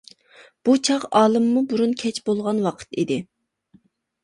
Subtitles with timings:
[0.69, 3.21] بۇ چاغ ئالىممۇ بۇرۇن كەچ بولغان ئىدى.